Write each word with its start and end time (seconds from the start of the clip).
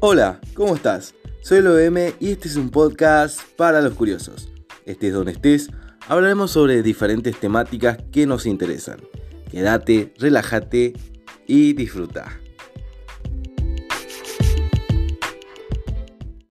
Hola, 0.00 0.42
¿cómo 0.52 0.74
estás? 0.74 1.14
Soy 1.40 1.62
LOM 1.62 1.96
y 2.20 2.30
este 2.30 2.48
es 2.48 2.56
un 2.56 2.68
podcast 2.68 3.40
para 3.56 3.80
los 3.80 3.94
curiosos. 3.94 4.52
Estés 4.84 5.14
donde 5.14 5.32
estés, 5.32 5.70
hablaremos 6.06 6.50
sobre 6.50 6.82
diferentes 6.82 7.40
temáticas 7.40 7.96
que 8.12 8.26
nos 8.26 8.44
interesan. 8.44 9.00
Quédate, 9.50 10.12
relájate 10.18 10.92
y 11.46 11.72
disfruta. 11.72 12.38